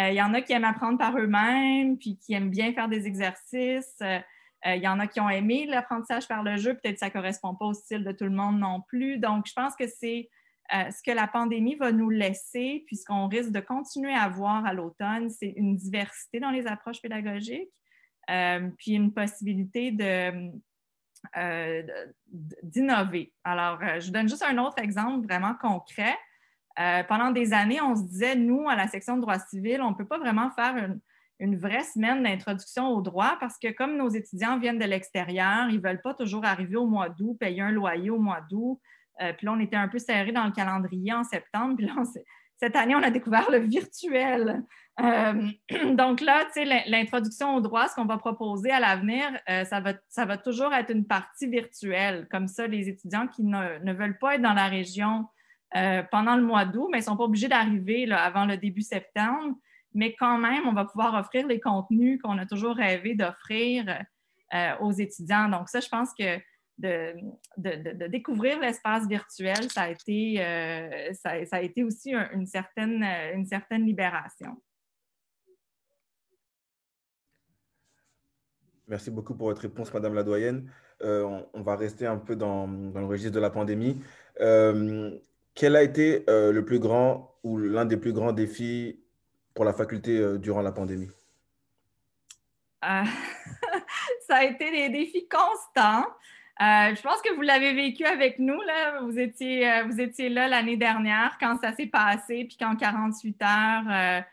[0.00, 2.88] euh, il y en a qui aiment apprendre par eux-mêmes, puis qui aiment bien faire
[2.88, 4.02] des exercices.
[4.66, 6.72] il y en a qui ont aimé l'apprentissage par le jeu.
[6.72, 9.18] Peut-être que ça ne correspond pas au style de tout le monde non plus.
[9.18, 10.30] Donc, je pense que c'est
[10.72, 14.72] euh, ce que la pandémie va nous laisser, puisqu'on risque de continuer à voir à
[14.72, 17.72] l'automne, c'est une diversité dans les approches pédagogiques,
[18.30, 19.94] euh, puis une possibilité
[21.36, 21.82] euh,
[22.62, 23.34] d'innover.
[23.44, 26.16] Alors, je donne juste un autre exemple vraiment concret.
[27.08, 29.94] pendant des années, on se disait, nous, à la section de droit civil, on ne
[29.94, 30.98] peut pas vraiment faire une,
[31.40, 35.76] une vraie semaine d'introduction au droit parce que comme nos étudiants viennent de l'extérieur, ils
[35.76, 38.80] ne veulent pas toujours arriver au mois d'août, payer un loyer au mois d'août,
[39.20, 41.76] euh, puis là, on était un peu serré dans le calendrier en septembre.
[41.76, 41.94] Puis là,
[42.56, 44.64] cette année, on a découvert le virtuel.
[45.00, 45.48] Euh,
[45.94, 49.80] donc là, tu sais, l'introduction au droit, ce qu'on va proposer à l'avenir, euh, ça,
[49.80, 52.26] va, ça va toujours être une partie virtuelle.
[52.30, 55.26] Comme ça, les étudiants qui ne, veulent pas être dans la région
[56.12, 59.56] pendant le mois d'août, mais ils ne sont pas obligés d'arriver avant le début septembre.
[59.92, 63.84] Mais quand même, on va pouvoir offrir les contenus qu'on a toujours rêvé d'offrir
[64.78, 65.48] aux étudiants.
[65.48, 66.38] Donc ça, je pense que
[66.78, 73.34] de, découvrir l'espace virtuel, ça a été, euh, ça, a été aussi une, certaine, euh,
[73.34, 74.60] une certaine libération.
[78.86, 80.70] Merci beaucoup pour votre réponse, Madame la doyenne.
[81.02, 84.02] Euh, on, va rester un peu dans, le registre de la pandémie.
[84.36, 89.00] quel a été le plus grand ou l'un des plus grands défis
[89.54, 91.08] pour la faculté durant la pandémie?
[94.26, 96.06] ça a été des défis constants.
[96.60, 98.60] Je pense que vous l'avez vécu avec nous.
[98.62, 99.00] Là.
[99.02, 104.24] Vous, étiez, vous étiez là l'année dernière quand ça s'est passé, puis qu'en 48 heures,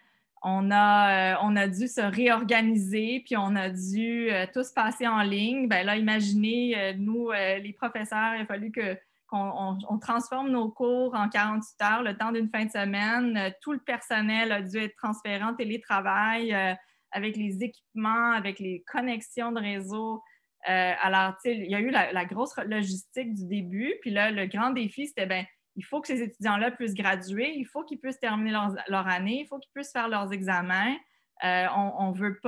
[0.43, 5.67] on a, on a dû se réorganiser, puis on a dû tous passer en ligne.
[5.67, 8.97] Bien là, imaginez, nous, les professeurs, il a fallu que
[9.31, 13.37] on, transforme nos cours en 48 heures, le temps d'une fin de semaine.
[13.37, 16.73] Euh, tout le personnel a dû être transféré en télétravail euh,
[17.11, 20.21] avec les équipements, avec les connexions de réseau.
[20.69, 23.93] Euh, alors, il y a eu la, grosse logistique du début.
[24.01, 25.45] Puis là, le grand défi, c'était ben,
[25.75, 28.51] il faut que ces étudiants-là puissent graduer, il faut qu'ils puissent terminer
[28.87, 30.95] leur, année, il faut qu'ils puissent faire leurs examens.
[31.43, 32.39] on ne veut,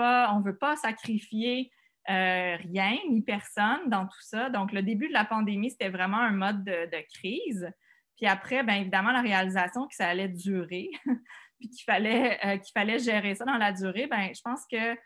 [0.44, 1.72] veut, pas sacrifier
[2.10, 4.50] euh, rien ni personne dans tout ça.
[4.50, 7.70] Donc, le début de la pandémie, c'était vraiment un mode de, crise.
[8.18, 10.90] Puis après, bien évidemment, la réalisation que ça allait durer,
[11.60, 14.98] puis qu'il fallait, euh, qu'il fallait gérer ça dans la durée, bien, je pense qu'il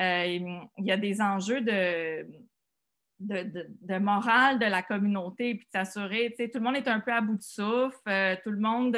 [0.00, 2.24] euh, y a des enjeux de,
[3.24, 7.00] de, morale de la communauté, puis de s'assurer, tu sais, tout le monde est un
[7.00, 8.96] peu à bout de souffle, tout le monde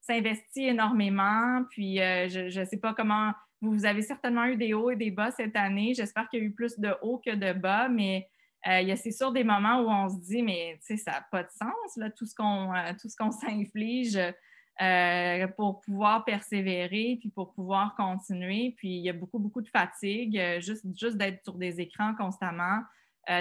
[0.00, 4.96] s'investit énormément, puis je ne sais pas comment vous avez certainement eu des hauts et
[4.96, 5.94] des bas cette année.
[5.94, 8.28] J'espère qu'il y a eu plus de hauts que de bas, mais
[8.68, 11.26] euh, il y a c'est sûr des moments où on se dit, mais ça n'a
[11.30, 14.18] pas de sens, là, tout ce qu'on euh, s'inflige
[14.82, 18.74] euh, pour pouvoir persévérer, puis pour pouvoir continuer.
[18.76, 22.80] Puis il y a beaucoup, beaucoup de fatigue, juste, juste d'être sur des écrans constamment.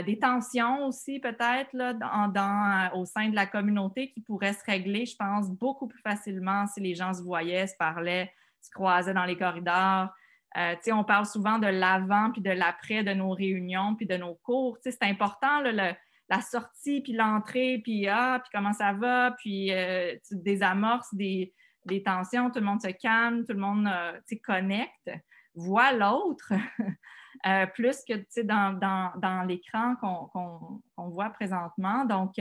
[0.06, 5.16] Des tensions aussi peut-être dans, au sein de la communauté qui pourraient se régler, je
[5.16, 9.38] pense, beaucoup plus facilement si les gens se voyaient, se parlaient, se croisaient dans les
[9.38, 10.10] corridors.
[10.58, 14.36] Euh, on parle souvent de l'avant puis de l'après de nos réunions puis de nos
[14.36, 14.78] cours.
[14.82, 20.36] C'est important, la sortie puis l'entrée, puis ah, puis comment ça va, puis euh, tu
[20.38, 21.54] désamorces des,
[21.86, 25.12] des, tensions, tout le monde se calme, tout le monde euh, connecte,
[25.54, 26.54] voit l'autre,
[27.74, 32.06] plus que dans, dans, dans l'écran qu'on voit présentement.
[32.06, 32.34] Donc,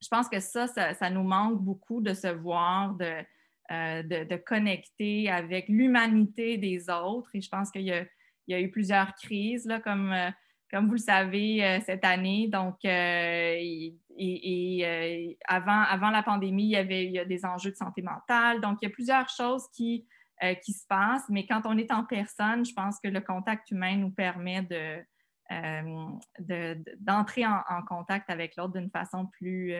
[0.00, 3.22] je pense que ça, ça, nous manque beaucoup de se voir, de,
[3.70, 7.30] euh, de, connecter avec l'humanité des autres.
[7.34, 7.92] Et je pense qu'il y,
[8.54, 10.30] a eu plusieurs crises, là, comme, euh,
[10.70, 12.48] comme vous le savez, euh, cette année.
[12.48, 13.94] Donc, et,
[15.46, 18.60] avant, avant la pandémie, il y avait il y a des enjeux de santé mentale.
[18.60, 20.06] Donc, il y a plusieurs choses qui,
[20.62, 21.28] qui se passent.
[21.28, 25.04] Mais quand on est en personne, je pense que le contact humain nous permet de,
[26.98, 29.72] d'entrer en, contact avec l'autre d'une façon plus,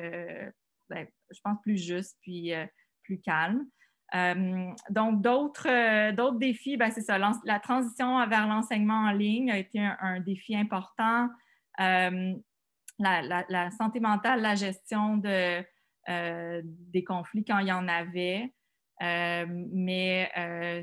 [0.91, 2.53] ben, je pense, plus juste, puis
[3.05, 3.65] plus calme.
[4.15, 7.19] Euh, donc, d'autres, euh, d'autres défis, ben, c'est ça.
[7.19, 11.29] La transition vers l'enseignement en ligne a été un, défi important.
[11.81, 12.35] Euh,
[12.99, 15.65] la, santé mentale, la gestion de,
[16.93, 18.53] des conflits quand il y en avait.
[19.01, 20.31] Mais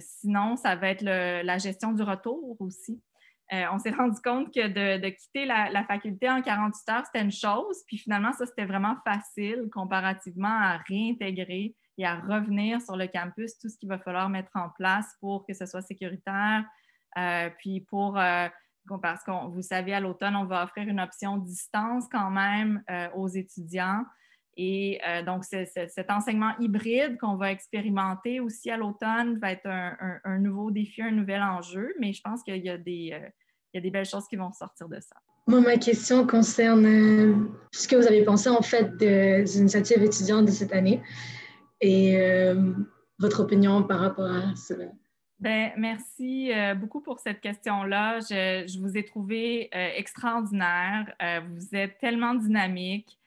[0.01, 3.01] sinon, ça va être la gestion du retour aussi.
[3.51, 7.84] on s'est rendu compte que de, quitter la, faculté en 48 heures, c'était une chose,
[7.86, 13.58] puis finalement, ça, c'était vraiment facile comparativement à réintégrer et à revenir sur le campus,
[13.58, 16.63] tout ce qu'il va falloir mettre en place pour que ce soit sécuritaire.
[17.17, 18.47] Euh, puis pour, euh,
[19.01, 23.10] parce que vous savez, à l'automne, on va offrir une option distance quand même euh,
[23.15, 24.03] aux étudiants.
[24.58, 30.72] Et donc, cet enseignement hybride qu'on va expérimenter aussi à l'automne va être un, nouveau
[30.72, 33.91] défi, un nouvel enjeu, mais je pense qu'il y, a des, il y a des
[33.91, 35.15] belles choses qui vont sortir de ça.
[35.48, 40.52] Moi, ma question concerne ce que vous avez pensé en fait des initiatives étudiantes de
[40.52, 41.02] cette année
[41.80, 42.74] et euh,
[43.20, 44.86] votre opinion par rapport à cela.
[45.39, 48.20] Ben, merci euh, beaucoup pour cette question-là.
[48.20, 51.13] Je, vous ai trouvé euh, extraordinaire.
[51.50, 53.17] vous êtes tellement dynamique.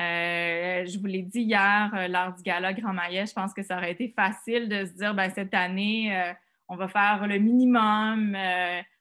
[0.00, 3.92] Je vous l'ai dit hier lors du gala Grand Maillet, je pense que ça aurait
[3.92, 6.34] été facile de se dire ben, cette année,
[6.68, 8.36] on va faire le minimum.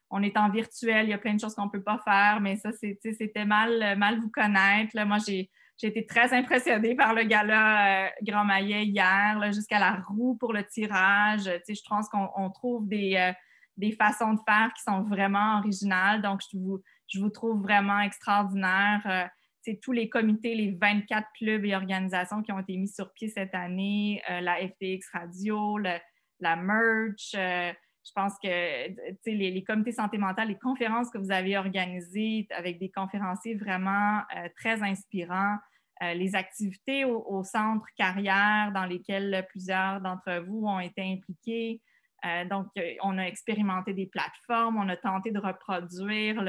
[0.09, 2.39] on est en virtuel, il y a plein de choses qu'on ne peut pas faire,
[2.41, 4.97] mais ça, c'était mal, mal vous connaître.
[5.05, 5.49] Moi, j'ai
[5.87, 10.65] été très impressionnée par le gala euh, Grand Maillet hier, jusqu'à la roue pour le
[10.65, 11.43] tirage.
[11.45, 13.31] je pense qu'on trouve des, euh,
[13.77, 16.21] des, façons de faire qui sont vraiment originales.
[16.21, 19.29] Donc, je vous, je vous trouve vraiment extraordinaire.
[19.69, 23.29] Euh, tous les comités, les 24 clubs et organisations qui ont été mis sur pied
[23.29, 27.31] cette année, la FTX Radio, la merch.
[27.33, 32.89] je pense que les, comités santé mentale, les conférences que vous avez organisées avec des
[32.89, 34.21] conférenciers vraiment
[34.55, 35.57] très inspirants,
[36.01, 41.81] euh, les activités au, centre carrière dans lesquelles plusieurs d'entre vous ont été impliqués.
[42.25, 46.41] Euh, donc, euh, on a expérimenté des plateformes, on a tenté de reproduire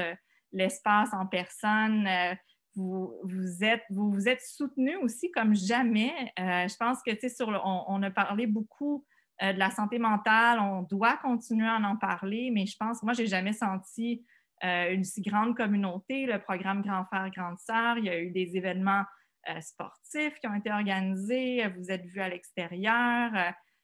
[0.53, 2.07] l'espace en personne.
[2.75, 6.13] Vous, vous, êtes, vous, vous êtes soutenus aussi comme jamais.
[6.37, 9.05] je pense que, tu sais, on, a parlé beaucoup
[9.41, 13.27] de la santé mentale, on doit continuer à en parler, mais je pense, moi, j'ai
[13.27, 14.25] jamais senti
[14.63, 17.97] une si grande communauté, le programme Grand Frère, Grande Sœur.
[17.97, 19.03] Il y a eu des événements
[19.59, 21.67] sportifs qui ont été organisés.
[21.77, 23.31] Vous êtes vus à l'extérieur.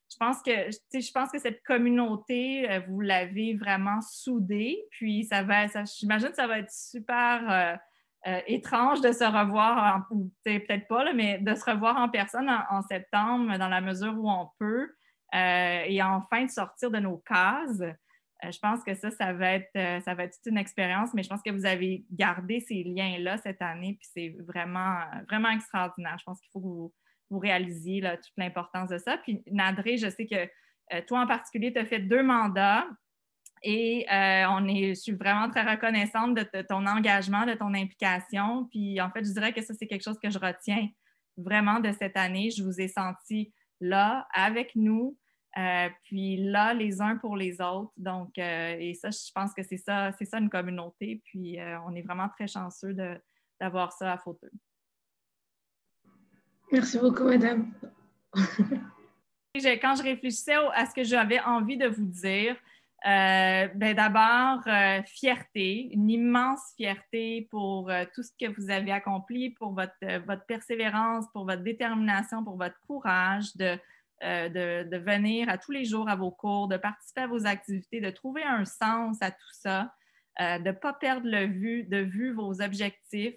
[0.09, 0.51] je pense que
[0.93, 4.83] je pense que cette communauté, vous l'avez vraiment soudée.
[4.91, 7.79] Puis ça va, j'imagine que ça va être super
[8.25, 10.07] euh, étrange de se revoir,
[10.43, 14.49] peut-être pas, mais de se revoir en personne en, septembre dans la mesure où on
[14.59, 14.89] peut
[15.35, 17.79] euh, et enfin de sortir de nos cases.
[17.79, 21.23] Euh, je pense que ça, ça va, être, ça va être toute une expérience, mais
[21.23, 24.99] je pense que vous avez gardé ces liens-là cette année, puis c'est vraiment,
[25.29, 26.17] vraiment extraordinaire.
[26.19, 26.93] Je pense qu'il faut que vous,
[27.29, 29.17] vous réalisiez toute l'importance de ça.
[29.17, 32.85] Puis Nadré, je sais que toi en particulier, tu as fait deux mandats.
[33.63, 38.65] Et euh, on est, je suis vraiment très reconnaissante de, ton engagement, de ton implication.
[38.65, 40.87] Puis en fait, je dirais que ça, c'est quelque chose que je retiens
[41.37, 42.49] vraiment de cette année.
[42.51, 45.17] Je vous ai senti là, avec nous,
[45.57, 47.91] euh, puis là, les uns pour les autres.
[47.97, 51.21] Donc, euh, et ça, je pense que c'est ça, c'est ça une communauté.
[51.25, 52.95] Puis on est vraiment très chanceux
[53.59, 54.51] d'avoir ça à Fauteuil.
[56.71, 57.71] Merci beaucoup, madame.
[59.81, 62.55] Quand je réfléchissais à ce que j'avais envie de vous dire,
[63.05, 68.91] euh, ben D'abord, euh, fierté, une immense fierté pour euh, tout ce que vous avez
[68.91, 69.93] accompli, pour votre,
[70.25, 73.77] votre, persévérance, pour votre détermination, pour votre courage de,
[74.21, 78.09] de, venir à tous les jours à vos cours, de participer à vos activités, de
[78.09, 79.93] trouver un sens à tout ça,
[80.39, 83.35] de ne pas perdre le vue, de vue vos objectifs,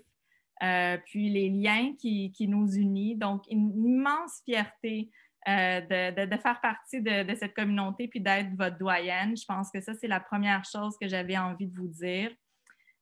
[1.04, 3.18] puis les liens qui, qui, nous unissent.
[3.18, 5.10] Donc, une immense fierté
[5.48, 9.34] euh, de, faire partie de, cette communauté puis d'être votre doyenne.
[9.34, 12.30] Je pense que ça, c'est la première chose que j'avais envie de vous dire.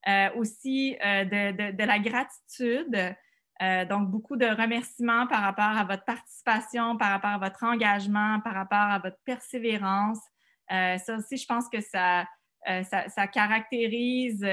[0.06, 3.16] Euh, aussi, euh, de, la gratitude.
[3.90, 8.54] donc, beaucoup de remerciements par rapport à votre participation, par rapport à votre engagement, par
[8.54, 10.20] rapport à votre persévérance.
[10.68, 12.24] ça aussi, je pense que ça,
[12.84, 14.46] ça, caractérise,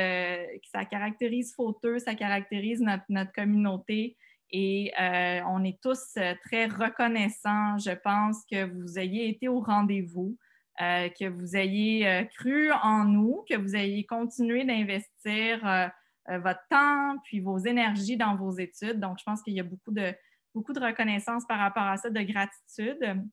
[0.73, 4.17] ça caractérise Fauteux, ça caractérise notre, notre communauté.
[4.51, 9.59] Et euh, on est tous euh, très reconnaissants, je pense, que vous ayez été au
[9.59, 10.37] rendez-vous,
[10.81, 15.91] euh, que vous ayez cru en nous, que vous ayez continué d'investir
[16.27, 18.99] votre temps puis vos énergies dans vos études.
[18.99, 20.13] Donc, je pense qu'il y a beaucoup de,
[20.53, 23.23] beaucoup de reconnaissance par rapport à ça, de gratitude.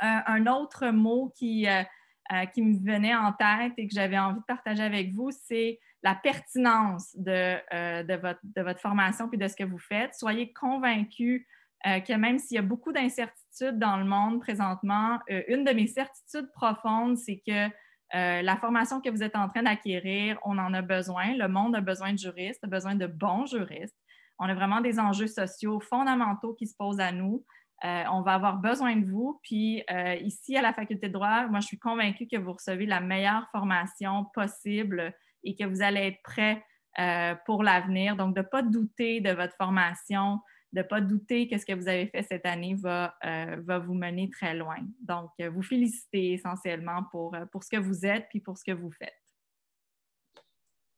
[0.00, 1.66] un autre mot qui,
[2.52, 6.14] qui me venait en tête et que j'avais envie de partager avec vous, c'est la
[6.14, 10.14] pertinence euh, de, votre, formation puis de ce que vous faites.
[10.14, 11.46] Soyez convaincus
[11.86, 15.72] euh, que même s'il y a beaucoup d'incertitudes dans le monde présentement, euh, une de
[15.72, 17.68] mes certitudes profondes, c'est que
[18.12, 21.34] la formation que vous êtes en train d'acquérir, on en a besoin.
[21.34, 23.96] Le monde a besoin de juristes, a besoin de bons juristes.
[24.38, 27.44] On a vraiment des enjeux sociaux fondamentaux qui se posent à nous.
[27.82, 29.40] on va avoir besoin de vous.
[29.42, 29.82] Puis
[30.20, 33.48] ici, à la faculté de droit, moi, je suis convaincue que vous recevez la meilleure
[33.50, 35.12] formation possible
[35.44, 36.64] et que vous allez être prêt
[36.98, 38.16] euh, pour l'avenir.
[38.16, 40.40] Donc, de ne pas douter de votre formation,
[40.72, 43.94] de ne pas douter que ce que vous avez fait cette année va, euh, vous
[43.94, 44.78] mener très loin.
[45.00, 48.72] Donc, euh, vous féliciter essentiellement pour, pour ce que vous êtes puis pour ce que
[48.72, 49.23] vous faites.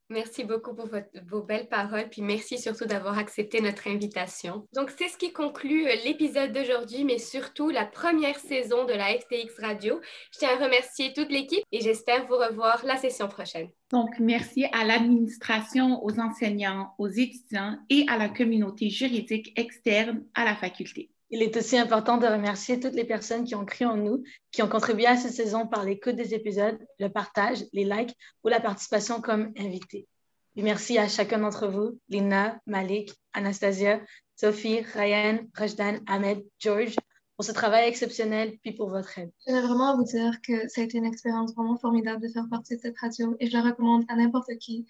[0.08, 0.88] Merci beaucoup pour
[1.26, 4.64] vos belles paroles, puis merci surtout d'avoir accepté notre invitation.
[4.72, 9.08] Donc, c'est ce qui conclut euh, l'épisode d'aujourd'hui, mais surtout la première saison de la
[9.18, 10.00] FTX Radio.
[10.32, 13.68] Je tiens à remercier toute l'équipe et j'espère vous revoir la session prochaine.
[13.90, 20.44] Donc, merci à l'administration, aux enseignants, aux étudiants et à la communauté juridique externe à
[20.44, 21.10] la faculté.
[21.30, 24.62] Il est aussi important de remercier toutes les personnes qui ont cru en nous, qui
[24.62, 28.60] ont contribué à cette saison par l'écoute des épisodes, le partage, les likes ou la
[28.60, 30.06] participation comme invité.
[30.54, 34.00] Merci à chacun d'entre vous, Lina, Malik, Anastasia,
[34.36, 36.94] Sophie, Ryan, Rajdan, Ahmed, George,
[37.36, 39.30] pour ce travail exceptionnel puis pour votre aide.
[39.46, 42.48] Je voudrais vraiment vous dire que ça a été une expérience vraiment formidable de faire
[42.48, 44.86] partie de cette radio et je la recommande à n'importe qui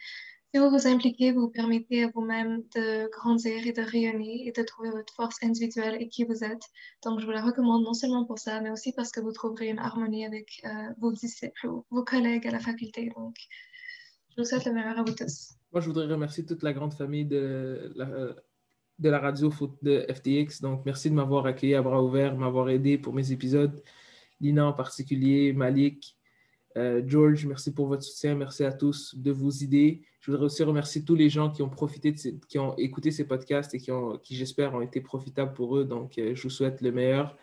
[0.55, 4.63] si vous vous impliquez, vous permettez à vous-même de grandir et de rayonner et de
[4.63, 6.63] trouver votre force individuelle et qui vous êtes.
[7.05, 9.69] Donc, je vous la recommande non seulement pour ça, mais aussi parce que vous trouverez
[9.69, 13.11] une harmonie avec euh, vos disciples vos collègues à la faculté.
[13.17, 13.37] Donc,
[14.31, 15.55] je vous souhaite le meilleur à vous tous.
[15.73, 18.07] Moi, je voudrais remercier toute la grande famille de la,
[18.99, 20.63] de la radio de FTX.
[20.63, 23.83] Donc, merci de m'avoir accueilli à bras ouverts, m'avoir aidé pour mes épisodes.
[24.41, 26.17] Lina en particulier, Malik,
[26.77, 28.35] euh, George, merci pour votre soutien.
[28.35, 30.03] Merci à tous de vos idées.
[30.27, 33.73] Je voudrais aussi remercier tous les gens qui ont profité, qui ont écouté ces podcasts
[33.75, 35.85] et qui, ont, qui j'espère, ont été profitables pour eux.
[35.85, 37.37] Donc, euh, je vous souhaite le meilleur.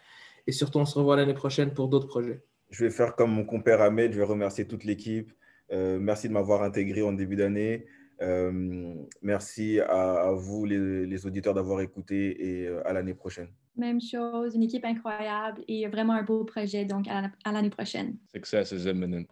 [0.48, 2.44] Et surtout, on se revoit l'année prochaine pour d'autres projets.
[2.72, 4.12] Je vais faire comme mon compère Ahmed.
[4.12, 5.32] Je vais remercier toute l'équipe.
[5.72, 7.86] Euh, merci de m'avoir intégré en début d'année.
[8.22, 13.48] Euh, merci à, vous, les, auditeurs, d'avoir écouté et à l'année prochaine.
[13.78, 16.84] Même chose, une équipe incroyable et vraiment un beau projet.
[16.84, 18.18] Donc, à, à l'année prochaine.
[18.34, 19.24] Success is imminent.